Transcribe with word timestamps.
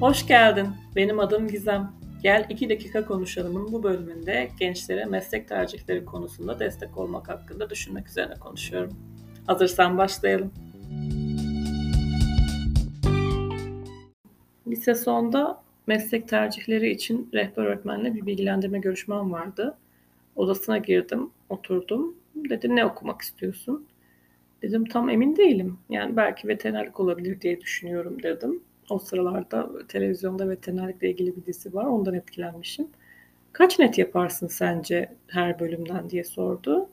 Hoş 0.00 0.26
geldin. 0.26 0.68
Benim 0.96 1.20
adım 1.20 1.48
Gizem. 1.48 1.92
Gel 2.22 2.46
2 2.48 2.68
dakika 2.68 3.06
konuşalımın 3.06 3.72
bu 3.72 3.82
bölümünde 3.82 4.50
gençlere 4.60 5.04
meslek 5.04 5.48
tercihleri 5.48 6.04
konusunda 6.04 6.58
destek 6.58 6.98
olmak 6.98 7.28
hakkında 7.28 7.70
düşünmek 7.70 8.08
üzerine 8.08 8.34
konuşuyorum. 8.34 8.96
Hazırsan 9.46 9.98
başlayalım. 9.98 10.52
Lise 14.66 14.94
sonda 14.94 15.62
meslek 15.86 16.28
tercihleri 16.28 16.90
için 16.90 17.30
rehber 17.34 17.64
öğretmenle 17.64 18.14
bir 18.14 18.26
bilgilendirme 18.26 18.78
görüşmem 18.78 19.32
vardı. 19.32 19.78
Odasına 20.36 20.78
girdim, 20.78 21.30
oturdum. 21.48 22.14
Dedi 22.34 22.76
ne 22.76 22.84
okumak 22.84 23.22
istiyorsun? 23.22 23.86
Dedim 24.62 24.84
tam 24.84 25.10
emin 25.10 25.36
değilim. 25.36 25.78
Yani 25.90 26.16
belki 26.16 26.48
veterinerlik 26.48 27.00
olabilir 27.00 27.40
diye 27.40 27.60
düşünüyorum 27.60 28.22
dedim. 28.22 28.62
O 28.90 28.98
sıralarda 28.98 29.68
televizyonda 29.88 30.48
veterinerlikle 30.48 31.10
ilgili 31.10 31.36
bir 31.36 31.46
dizi 31.46 31.74
var. 31.74 31.84
Ondan 31.84 32.14
etkilenmişim. 32.14 32.88
Kaç 33.52 33.78
net 33.78 33.98
yaparsın 33.98 34.46
sence 34.46 35.12
her 35.26 35.60
bölümden 35.60 36.10
diye 36.10 36.24
sordu. 36.24 36.88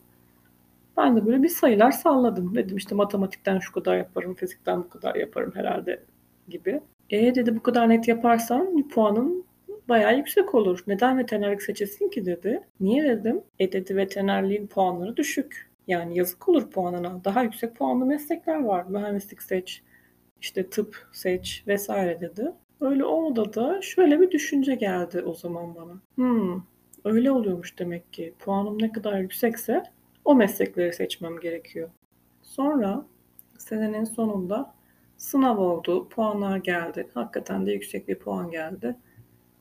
Ben 0.98 1.18
de 1.18 1.26
böyle 1.26 1.44
bir 1.44 1.50
sayılar 1.50 1.92
salladım. 1.92 2.56
Dedim 2.56 2.78
işte 2.78 2.96
matematikten 2.96 3.60
şu 3.60 3.72
kadar 3.72 3.98
yaparım, 3.98 4.34
fizikten 4.34 4.84
bu 4.84 4.90
kadar 4.90 5.16
yaparım 5.16 5.52
herhalde 5.56 6.04
gibi. 6.50 6.82
E 7.10 7.36
dedi 7.36 7.56
bu 7.56 7.64
kadar 7.64 7.90
net 7.90 8.08
yaparsan 8.08 8.88
puanın 8.88 9.46
bayağı 9.90 10.18
yüksek 10.18 10.56
olur. 10.56 10.84
Neden 10.88 11.18
veterinerlik 11.18 11.62
seçesin 11.62 12.10
ki 12.10 12.26
dedi. 12.26 12.62
Niye 12.80 13.04
dedim. 13.04 13.42
E 13.60 13.72
dedi 13.72 13.96
veterinerliğin 13.96 14.68
puanları 14.68 15.18
düşük. 15.18 15.70
Yani 15.88 16.18
yazık 16.18 16.50
olur 16.50 16.72
puanına. 16.72 17.24
Daha 17.24 17.44
yüksek 17.44 17.76
puanlı 17.76 18.06
meslekler 18.06 18.64
var. 18.64 18.86
Mühendislik 18.90 19.42
seç, 19.42 19.84
işte 20.46 20.70
tıp 20.70 21.08
seç 21.12 21.64
vesaire 21.68 22.22
dedi. 22.22 22.52
Öyle 22.82 23.06
o 23.06 23.26
odada 23.26 23.82
şöyle 23.82 24.22
bir 24.22 24.32
düşünce 24.32 24.76
geldi 24.76 25.22
o 25.22 25.34
zaman 25.34 25.76
bana. 25.76 26.02
Hmm, 26.16 26.62
öyle 27.06 27.32
oluyormuş 27.32 27.80
demek 27.80 28.14
ki. 28.14 28.34
Puanım 28.40 28.82
ne 28.82 28.92
kadar 28.92 29.20
yüksekse 29.20 29.84
o 30.26 30.36
meslekleri 30.36 30.94
seçmem 30.94 31.40
gerekiyor. 31.40 31.90
Sonra 32.42 33.06
senenin 33.58 34.04
sonunda 34.04 34.74
sınav 35.18 35.58
oldu, 35.58 36.10
puanlar 36.10 36.58
geldi. 36.58 37.08
Hakikaten 37.14 37.66
de 37.66 37.72
yüksek 37.72 38.08
bir 38.08 38.16
puan 38.16 38.52
geldi. 38.52 38.96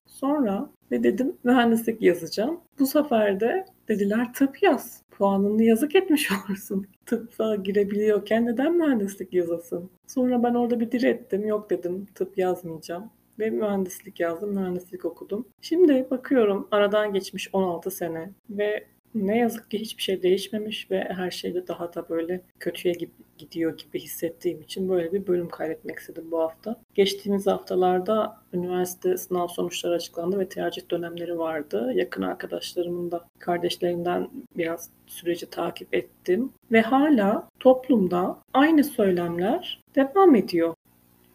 Sonra 0.06 0.70
ne 0.90 1.02
dedim 1.02 1.36
mühendislik 1.44 2.02
yazacağım. 2.02 2.60
Bu 2.78 2.86
sefer 2.86 3.40
de 3.40 3.66
dediler 3.88 4.32
tıp 4.32 4.62
yaz. 4.62 5.02
Puanını 5.10 5.62
yazık 5.62 5.96
etmiş 5.96 6.30
olursun. 6.48 6.86
Tıpta 7.06 7.56
girebiliyorken 7.56 8.46
neden 8.46 8.76
mühendislik 8.76 9.32
yazasın? 9.34 9.90
Sonra 10.06 10.42
ben 10.42 10.54
orada 10.54 10.80
bir 10.80 10.92
direttim. 10.92 11.46
Yok 11.46 11.70
dedim 11.70 12.06
tıp 12.14 12.38
yazmayacağım. 12.38 13.10
Ve 13.38 13.50
mühendislik 13.50 14.20
yazdım, 14.20 14.54
mühendislik 14.54 15.04
okudum. 15.04 15.48
Şimdi 15.60 16.06
bakıyorum 16.10 16.68
aradan 16.70 17.12
geçmiş 17.12 17.48
16 17.52 17.90
sene 17.90 18.30
ve 18.50 18.84
ne 19.14 19.38
yazık 19.38 19.70
ki 19.70 19.78
hiçbir 19.78 20.02
şey 20.02 20.22
değişmemiş 20.22 20.90
ve 20.90 21.08
her 21.10 21.30
şeyde 21.30 21.66
daha 21.66 21.94
da 21.94 22.08
böyle 22.08 22.40
kötüye 22.60 22.94
gidiyor 23.38 23.78
gibi 23.78 24.00
hissettiğim 24.00 24.60
için 24.60 24.88
böyle 24.88 25.12
bir 25.12 25.26
bölüm 25.26 25.48
kaydetmek 25.48 25.98
istedim 25.98 26.24
bu 26.30 26.40
hafta. 26.40 26.80
Geçtiğimiz 26.94 27.46
haftalarda 27.46 28.36
üniversite 28.52 29.16
sınav 29.16 29.48
sonuçları 29.48 29.94
açıklandı 29.94 30.38
ve 30.38 30.48
tercih 30.48 30.90
dönemleri 30.90 31.38
vardı. 31.38 31.92
Yakın 31.94 32.22
arkadaşlarımın 32.22 33.10
da 33.10 33.24
kardeşlerinden 33.38 34.30
biraz 34.56 34.90
süreci 35.06 35.50
takip 35.50 35.94
ettim 35.94 36.52
ve 36.72 36.80
hala 36.80 37.48
toplumda 37.60 38.38
aynı 38.52 38.84
söylemler 38.84 39.80
devam 39.94 40.34
ediyor. 40.34 40.74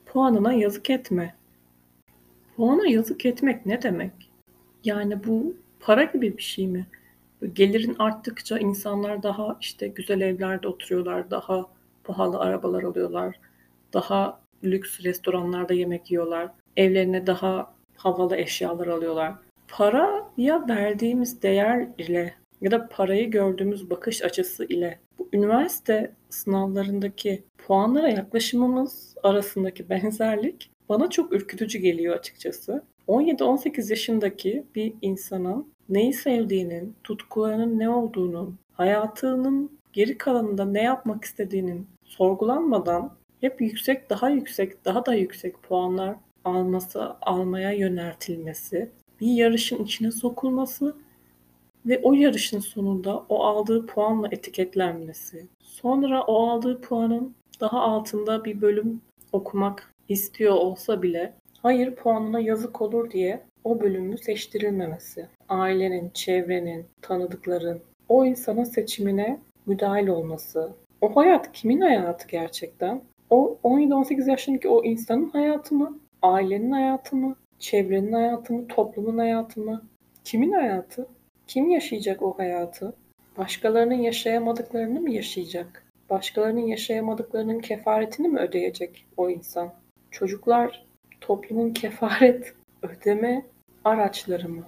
Puanına 0.05 0.53
yazık 0.53 0.89
etme. 0.89 1.35
Puana 2.55 2.87
yazık 2.87 3.25
etmek 3.25 3.65
ne 3.65 3.81
demek? 3.81 4.11
Yani 4.83 5.23
bu 5.23 5.55
para 5.79 6.03
gibi 6.03 6.37
bir 6.37 6.43
şey 6.43 6.67
mi? 6.67 6.87
Gelirin 7.53 7.95
arttıkça 7.99 8.59
insanlar 8.59 9.23
daha 9.23 9.57
işte 9.61 9.87
güzel 9.87 10.21
evlerde 10.21 10.67
oturuyorlar, 10.67 11.31
daha 11.31 11.65
pahalı 12.09 12.39
arabalar 12.39 12.83
alıyorlar, 12.83 13.39
daha 13.93 14.39
lüks 14.63 15.03
restoranlarda 15.03 15.73
yemek 15.73 16.11
yiyorlar, 16.11 16.49
evlerine 16.77 17.27
daha 17.27 17.73
havalı 17.95 18.35
eşyalar 18.37 18.87
alıyorlar. 18.87 19.33
Paraya 19.67 20.67
verdiğimiz 20.69 21.41
değer 21.41 21.87
ile 21.97 22.33
ya 22.61 22.71
da 22.71 22.87
parayı 22.87 23.31
gördüğümüz 23.31 23.89
bakış 23.89 24.23
açısı 24.23 24.65
ile 24.65 24.99
bu 25.19 25.29
üniversite 25.33 26.11
sınavlarındaki 26.29 27.43
puanlara 27.57 28.09
yaklaşımımız 28.09 29.15
arasındaki 29.23 29.89
benzerlik 29.89 30.71
bana 30.89 31.09
çok 31.09 31.33
ürkütücü 31.33 31.79
geliyor 31.79 32.15
açıkçası. 32.15 32.83
17-18 33.07 33.89
yaşındaki 33.89 34.63
bir 34.75 34.93
insanın 35.01 35.73
neyi 35.89 36.13
sevdiğinin, 36.13 36.95
tutkularının 37.03 37.79
ne 37.79 37.89
olduğunu, 37.89 38.53
hayatının 38.73 39.79
geri 39.93 40.17
kalanında 40.17 40.65
ne 40.65 40.83
yapmak 40.83 41.23
istediğinin 41.23 41.87
sorgulanmadan 42.09 43.11
hep 43.41 43.61
yüksek, 43.61 44.09
daha 44.09 44.29
yüksek, 44.29 44.85
daha 44.85 45.05
da 45.05 45.13
yüksek 45.13 45.63
puanlar 45.63 46.15
alması, 46.45 47.15
almaya 47.21 47.71
yöneltilmesi, 47.71 48.91
bir 49.21 49.27
yarışın 49.27 49.83
içine 49.83 50.11
sokulması 50.11 50.95
ve 51.85 51.99
o 52.03 52.13
yarışın 52.13 52.59
sonunda 52.59 53.25
o 53.29 53.43
aldığı 53.43 53.85
puanla 53.85 54.27
etiketlenmesi. 54.31 55.47
Sonra 55.63 56.23
o 56.23 56.49
aldığı 56.49 56.81
puanın 56.81 57.35
daha 57.59 57.81
altında 57.81 58.45
bir 58.45 58.61
bölüm 58.61 59.01
okumak 59.31 59.93
istiyor 60.09 60.53
olsa 60.53 61.01
bile 61.01 61.33
hayır 61.61 61.95
puanına 61.95 62.39
yazık 62.39 62.81
olur 62.81 63.11
diye 63.11 63.43
o 63.63 63.81
bölümü 63.81 64.17
seçtirilmemesi, 64.17 65.27
ailenin, 65.49 66.09
çevrenin, 66.13 66.85
tanıdıkların 67.01 67.81
o 68.09 68.25
insanın 68.25 68.63
seçimine 68.63 69.39
müdahil 69.65 70.07
olması. 70.07 70.73
O 71.01 71.15
hayat 71.15 71.51
kimin 71.51 71.81
hayatı 71.81 72.27
gerçekten? 72.27 73.01
O 73.29 73.57
17-18 73.63 74.29
yaşındaki 74.29 74.69
o 74.69 74.83
insanın 74.83 75.29
hayatı 75.29 75.75
mı? 75.75 75.99
Ailenin 76.21 76.71
hayatı 76.71 77.15
mı? 77.15 77.35
Çevrenin 77.59 78.13
hayatı 78.13 78.53
mı? 78.53 78.67
Toplumun 78.67 79.17
hayatı 79.17 79.59
mı? 79.59 79.81
Kimin 80.23 80.51
hayatı? 80.51 81.07
Kim 81.47 81.69
yaşayacak 81.69 82.21
o 82.21 82.37
hayatı? 82.37 82.93
Başkalarının 83.37 84.01
yaşayamadıklarını 84.01 85.01
mı 85.01 85.11
yaşayacak? 85.11 85.85
Başkalarının 86.09 86.67
yaşayamadıklarının 86.67 87.59
kefaretini 87.59 88.27
mi 88.27 88.39
ödeyecek 88.39 89.05
o 89.17 89.29
insan? 89.29 89.73
Çocuklar 90.11 90.85
toplumun 91.21 91.73
kefaret 91.73 92.53
ödeme 92.83 93.45
araçları 93.83 94.49
mı? 94.49 94.63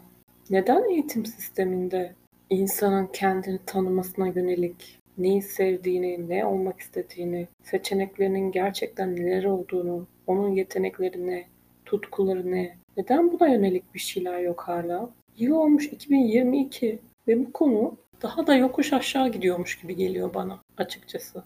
Neden 0.49 0.89
eğitim 0.89 1.25
sisteminde 1.25 2.15
insanın 2.49 3.07
kendini 3.13 3.59
tanımasına 3.65 4.27
yönelik 4.27 5.00
neyi 5.17 5.41
sevdiğini, 5.41 6.29
ne 6.29 6.45
olmak 6.45 6.79
istediğini, 6.79 7.47
seçeneklerinin 7.63 8.51
gerçekten 8.51 9.15
neler 9.15 9.43
olduğunu, 9.43 10.07
onun 10.27 10.49
yeteneklerini, 10.55 11.45
tutkularını, 11.85 12.69
neden 12.97 13.31
buna 13.31 13.47
yönelik 13.47 13.93
bir 13.93 13.99
şeyler 13.99 14.39
yok 14.39 14.61
hala? 14.61 15.09
Yıl 15.37 15.55
olmuş 15.55 15.85
2022 15.85 16.99
ve 17.27 17.45
bu 17.45 17.51
konu 17.53 17.97
daha 18.21 18.47
da 18.47 18.55
yokuş 18.55 18.93
aşağı 18.93 19.31
gidiyormuş 19.31 19.81
gibi 19.81 19.95
geliyor 19.95 20.33
bana 20.33 20.59
açıkçası. 20.77 21.43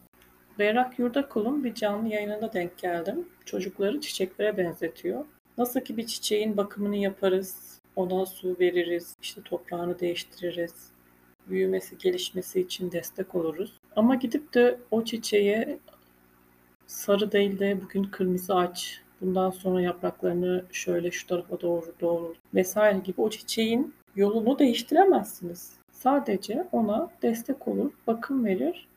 Berrak 0.59 0.99
Yurdakul'un 0.99 1.63
bir 1.63 1.73
canlı 1.73 2.09
yayınına 2.09 2.53
denk 2.53 2.77
geldim. 2.77 3.27
Çocukları 3.45 4.01
çiçeklere 4.01 4.57
benzetiyor. 4.57 5.25
Nasıl 5.57 5.79
ki 5.79 5.97
bir 5.97 6.07
çiçeğin 6.07 6.57
bakımını 6.57 6.95
yaparız, 6.95 7.79
ona 7.95 8.25
su 8.25 8.55
veririz, 8.59 9.15
işte 9.21 9.41
toprağını 9.41 9.99
değiştiririz, 9.99 10.91
büyümesi, 11.49 11.97
gelişmesi 11.97 12.61
için 12.61 12.91
destek 12.91 13.35
oluruz. 13.35 13.73
Ama 13.95 14.15
gidip 14.15 14.53
de 14.53 14.79
o 14.91 15.03
çiçeğe 15.03 15.79
sarı 16.87 17.31
değil 17.31 17.59
de 17.59 17.81
bugün 17.81 18.03
kırmızı 18.03 18.55
aç, 18.55 19.01
bundan 19.21 19.49
sonra 19.49 19.81
yapraklarını 19.81 20.65
şöyle 20.71 21.11
şu 21.11 21.27
tarafa 21.27 21.61
doğru 21.61 21.93
doğru 22.01 22.35
vesaire 22.53 22.99
gibi 22.99 23.21
o 23.21 23.29
çiçeğin 23.29 23.93
yolunu 24.15 24.59
değiştiremezsiniz. 24.59 25.73
Sadece 25.91 26.67
ona 26.71 27.09
destek 27.21 27.67
olur, 27.67 27.91
bakım 28.07 28.45
verir, 28.45 28.87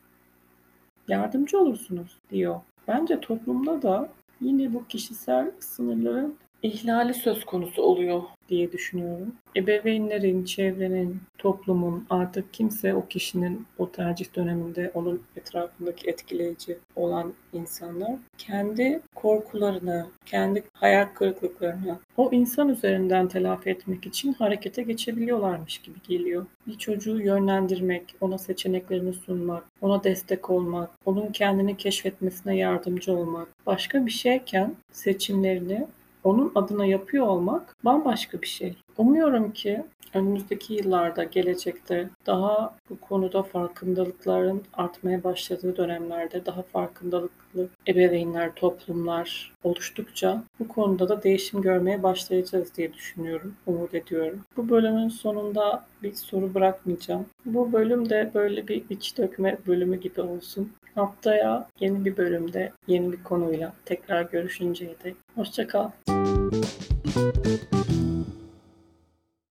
yardımcı 1.07 1.59
olursunuz 1.59 2.17
diyor. 2.31 2.61
Bence 2.87 3.19
toplumda 3.19 3.81
da 3.81 4.09
yine 4.41 4.73
bu 4.73 4.87
kişisel 4.87 5.51
sınırların 5.59 6.35
ihlali 6.63 7.13
söz 7.13 7.45
konusu 7.45 7.81
oluyor 7.81 8.21
diye 8.49 8.71
düşünüyorum. 8.71 9.35
Ebeveynlerin, 9.55 10.45
çevrenin, 10.45 11.21
toplumun 11.37 12.05
artık 12.09 12.53
kimse 12.53 12.93
o 12.93 13.07
kişinin 13.07 13.67
o 13.77 13.91
tercih 13.91 14.35
döneminde 14.35 14.91
onun 14.93 15.21
etrafındaki 15.35 16.09
etkileyici 16.09 16.77
olan 16.95 17.33
insanlar 17.53 18.11
kendi 18.37 19.01
korkularını, 19.15 20.07
kendi 20.25 20.63
hayal 20.73 21.05
kırıklıklarını 21.05 21.99
o 22.17 22.29
insan 22.31 22.69
üzerinden 22.69 23.27
telafi 23.27 23.69
etmek 23.69 24.05
için 24.05 24.33
harekete 24.33 24.83
geçebiliyorlarmış 24.83 25.77
gibi 25.77 25.97
geliyor. 26.07 26.45
Bir 26.67 26.77
çocuğu 26.77 27.21
yönlendirmek, 27.21 28.15
ona 28.21 28.37
seçeneklerini 28.37 29.13
sunmak, 29.13 29.63
ona 29.81 30.03
destek 30.03 30.49
olmak, 30.49 30.89
onun 31.05 31.27
kendini 31.31 31.77
keşfetmesine 31.77 32.57
yardımcı 32.57 33.13
olmak 33.13 33.47
başka 33.65 34.05
bir 34.05 34.11
şeyken 34.11 34.75
seçimlerini 34.91 35.87
onun 36.23 36.51
adına 36.55 36.85
yapıyor 36.85 37.27
olmak 37.27 37.75
bambaşka 37.85 38.41
bir 38.41 38.47
şey. 38.47 38.75
Umuyorum 38.99 39.51
ki 39.51 39.83
önümüzdeki 40.13 40.73
yıllarda, 40.73 41.23
gelecekte 41.23 42.09
daha 42.25 42.75
bu 42.89 42.99
konuda 42.99 43.43
farkındalıkların 43.43 44.63
artmaya 44.73 45.23
başladığı 45.23 45.77
dönemlerde 45.77 46.45
daha 46.45 46.61
farkındalıklı 46.61 47.67
ebeveynler, 47.87 48.55
toplumlar 48.55 49.53
oluştukça 49.63 50.43
bu 50.59 50.67
konuda 50.67 51.09
da 51.09 51.23
değişim 51.23 51.61
görmeye 51.61 52.03
başlayacağız 52.03 52.75
diye 52.75 52.93
düşünüyorum, 52.93 53.55
umut 53.67 53.93
ediyorum. 53.93 54.41
Bu 54.57 54.69
bölümün 54.69 55.09
sonunda 55.09 55.85
bir 56.03 56.13
soru 56.13 56.53
bırakmayacağım. 56.53 57.25
Bu 57.45 57.73
bölüm 57.73 58.09
de 58.09 58.31
böyle 58.33 58.67
bir 58.67 58.83
iç 58.89 59.17
dökme 59.17 59.57
bölümü 59.67 59.99
gibi 59.99 60.21
olsun. 60.21 60.71
Haftaya 60.95 61.69
yeni 61.79 62.05
bir 62.05 62.17
bölümde 62.17 62.71
yeni 62.87 63.11
bir 63.11 63.23
konuyla 63.23 63.73
tekrar 63.85 64.21
görüşünceye 64.21 64.95
dek. 65.03 65.15
Hoşçakal. 65.35 65.89